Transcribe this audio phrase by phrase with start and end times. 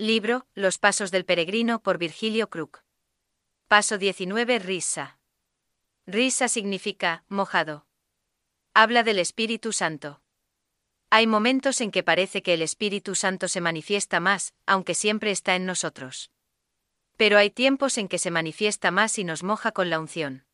[0.00, 2.78] Libro, Los Pasos del Peregrino por Virgilio Krug.
[3.68, 4.58] Paso 19.
[4.58, 5.18] Risa.
[6.06, 7.86] Risa significa, mojado.
[8.72, 10.22] Habla del Espíritu Santo.
[11.10, 15.54] Hay momentos en que parece que el Espíritu Santo se manifiesta más, aunque siempre está
[15.54, 16.30] en nosotros.
[17.18, 20.46] Pero hay tiempos en que se manifiesta más y nos moja con la unción.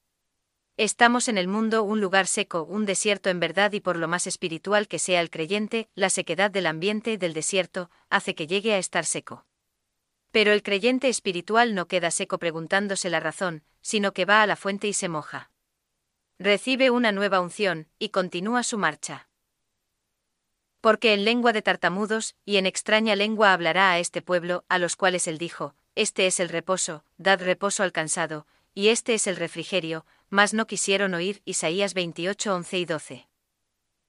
[0.78, 4.26] Estamos en el mundo un lugar seco, un desierto en verdad y por lo más
[4.26, 8.78] espiritual que sea el creyente, la sequedad del ambiente del desierto hace que llegue a
[8.78, 9.46] estar seco.
[10.32, 14.54] Pero el creyente espiritual no queda seco preguntándose la razón, sino que va a la
[14.54, 15.50] fuente y se moja.
[16.38, 19.30] Recibe una nueva unción, y continúa su marcha.
[20.82, 24.94] Porque en lengua de tartamudos, y en extraña lengua hablará a este pueblo, a los
[24.94, 29.36] cuales él dijo, Este es el reposo, dad reposo al cansado, y este es el
[29.36, 33.28] refrigerio, mas no quisieron oír Isaías 28, 11 y 12.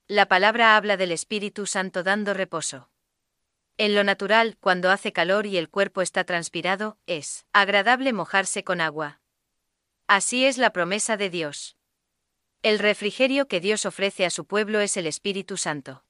[0.06, 2.90] La palabra habla del Espíritu Santo dando reposo.
[3.76, 8.80] En lo natural, cuando hace calor y el cuerpo está transpirado, es agradable mojarse con
[8.80, 9.20] agua.
[10.06, 11.76] Así es la promesa de Dios.
[12.62, 16.04] El refrigerio que Dios ofrece a su pueblo es el Espíritu Santo.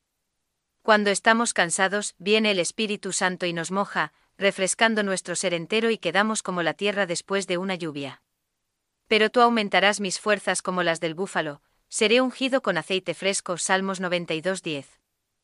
[0.81, 5.99] Cuando estamos cansados, viene el Espíritu Santo y nos moja, refrescando nuestro ser entero y
[5.99, 8.23] quedamos como la tierra después de una lluvia.
[9.09, 13.57] Pero tú aumentarás mis fuerzas como las del búfalo, seré ungido con aceite fresco.
[13.57, 14.85] Salmos 92.10.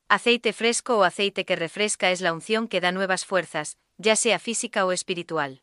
[0.09, 4.39] Aceite fresco o aceite que refresca es la unción que da nuevas fuerzas, ya sea
[4.39, 5.63] física o espiritual.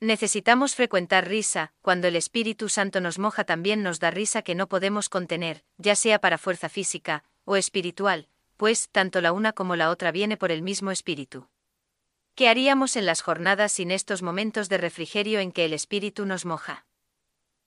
[0.00, 4.68] Necesitamos frecuentar risa, cuando el Espíritu Santo nos moja también nos da risa que no
[4.68, 9.90] podemos contener, ya sea para fuerza física o espiritual, pues tanto la una como la
[9.90, 11.48] otra viene por el mismo Espíritu.
[12.34, 16.44] ¿Qué haríamos en las jornadas sin estos momentos de refrigerio en que el Espíritu nos
[16.44, 16.86] moja?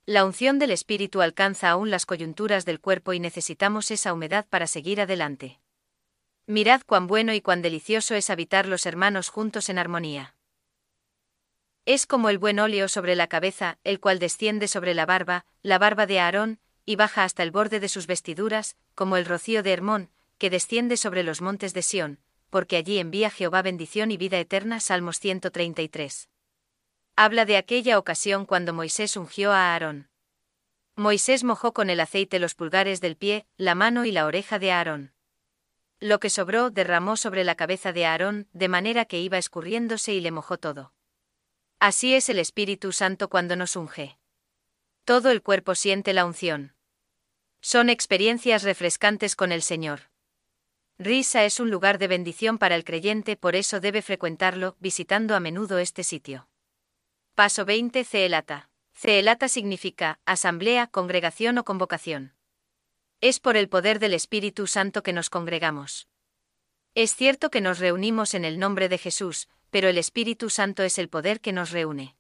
[0.09, 4.66] La unción del Espíritu alcanza aún las coyunturas del cuerpo y necesitamos esa humedad para
[4.66, 5.59] seguir adelante.
[6.45, 10.33] Mirad cuán bueno y cuán delicioso es habitar los hermanos juntos en armonía.
[11.83, 15.77] Es como el buen óleo sobre la cabeza, el cual desciende sobre la barba, la
[15.77, 19.73] barba de Aarón, y baja hasta el borde de sus vestiduras, como el rocío de
[19.73, 24.39] Hermón, que desciende sobre los montes de Sión, porque allí envía Jehová bendición y vida
[24.39, 24.80] eterna.
[24.80, 26.30] Salmos 133
[27.17, 30.08] habla de aquella ocasión cuando Moisés ungió a Aarón.
[30.95, 34.72] Moisés mojó con el aceite los pulgares del pie, la mano y la oreja de
[34.72, 35.14] Aarón.
[36.00, 40.22] Lo que sobró derramó sobre la cabeza de Aarón, de manera que iba escurriéndose y
[40.22, 40.94] le mojó todo.
[41.80, 44.20] Así es el Espíritu Santo cuando nos unge.
[45.04, 46.76] Todo el cuerpo siente la unción.
[47.61, 50.02] Son experiencias refrescantes con el Señor.
[51.00, 55.39] Risa es un lugar de bendición para el creyente, por eso debe frecuentarlo, visitando a
[55.39, 56.48] menudo este sitio.
[57.37, 58.03] Paso 20.
[58.03, 58.67] Ceelata.
[58.95, 62.33] Ceelata significa asamblea, congregación o convocación.
[63.21, 66.08] Es por el poder del Espíritu Santo que nos congregamos.
[66.95, 70.97] Es cierto que nos reunimos en el nombre de Jesús, pero el Espíritu Santo es
[70.97, 72.15] el poder que nos reúne.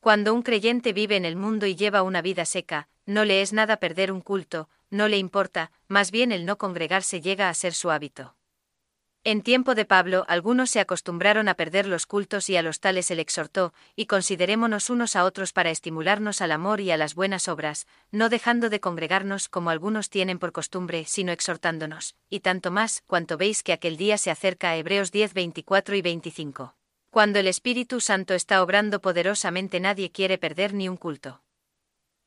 [0.00, 3.52] Cuando un creyente vive en el mundo y lleva una vida seca, no le es
[3.52, 7.72] nada perder un culto, no le importa, más bien el no congregarse llega a ser
[7.72, 8.34] su hábito.
[9.26, 13.10] En tiempo de Pablo, algunos se acostumbraron a perder los cultos y a los tales
[13.10, 17.48] él exhortó, y considerémonos unos a otros para estimularnos al amor y a las buenas
[17.48, 23.02] obras, no dejando de congregarnos como algunos tienen por costumbre, sino exhortándonos, y tanto más,
[23.06, 26.76] cuanto veis que aquel día se acerca a Hebreos 10, 24 y 25.
[27.08, 31.40] Cuando el Espíritu Santo está obrando poderosamente nadie quiere perder ni un culto.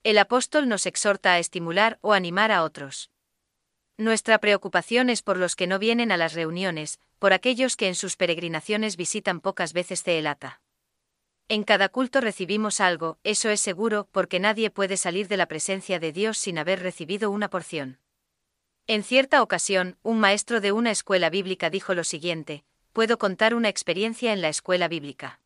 [0.02, 3.12] El apóstol nos exhorta a estimular o animar a otros.
[4.00, 7.96] Nuestra preocupación es por los que no vienen a las reuniones, por aquellos que en
[7.96, 10.62] sus peregrinaciones visitan pocas veces Ceelata.
[11.50, 15.98] En cada culto recibimos algo, eso es seguro, porque nadie puede salir de la presencia
[16.00, 17.98] de Dios sin haber recibido una porción.
[18.86, 23.70] En cierta ocasión, un maestro de una escuela bíblica dijo lo siguiente, puedo contar una
[23.70, 25.40] experiencia en la escuela bíblica.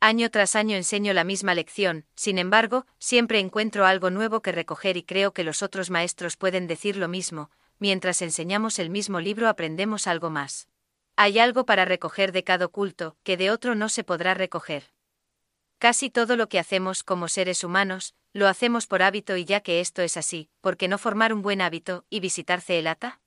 [0.00, 4.96] Año tras año enseño la misma lección, sin embargo, siempre encuentro algo nuevo que recoger
[4.96, 9.48] y creo que los otros maestros pueden decir lo mismo, mientras enseñamos el mismo libro
[9.48, 10.68] aprendemos algo más.
[11.16, 14.84] Hay algo para recoger de cada culto, que de otro no se podrá recoger.
[15.78, 19.80] Casi todo lo que hacemos como seres humanos, lo hacemos por hábito y ya que
[19.80, 23.20] esto es así, ¿por qué no formar un buen hábito y visitar Ceelata?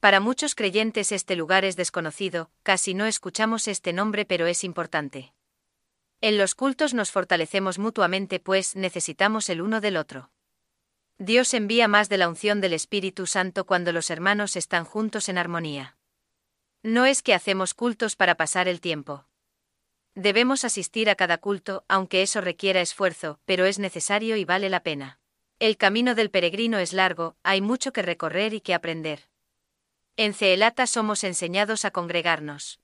[0.00, 5.34] Para muchos creyentes este lugar es desconocido, casi no escuchamos este nombre pero es importante.
[6.20, 10.30] En los cultos nos fortalecemos mutuamente pues necesitamos el uno del otro.
[11.18, 15.38] Dios envía más de la unción del Espíritu Santo cuando los hermanos están juntos en
[15.38, 15.96] armonía.
[16.82, 19.26] No es que hacemos cultos para pasar el tiempo.
[20.16, 24.82] Debemos asistir a cada culto, aunque eso requiera esfuerzo, pero es necesario y vale la
[24.82, 25.20] pena.
[25.60, 29.28] El camino del peregrino es largo, hay mucho que recorrer y que aprender.
[30.16, 32.80] En Ceelata somos enseñados a congregarnos.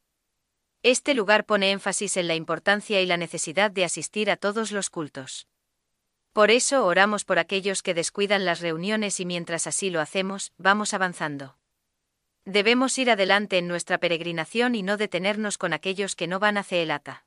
[0.82, 4.88] Este lugar pone énfasis en la importancia y la necesidad de asistir a todos los
[4.88, 5.49] cultos.
[6.32, 10.94] Por eso oramos por aquellos que descuidan las reuniones y mientras así lo hacemos, vamos
[10.94, 11.56] avanzando.
[12.44, 16.62] Debemos ir adelante en nuestra peregrinación y no detenernos con aquellos que no van a
[16.62, 17.18] Ceelata.